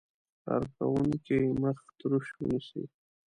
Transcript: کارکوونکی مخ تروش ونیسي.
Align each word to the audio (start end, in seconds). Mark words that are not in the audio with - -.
کارکوونکی 0.43 1.39
مخ 1.61 1.77
تروش 1.97 2.27
ونیسي. 2.37 2.83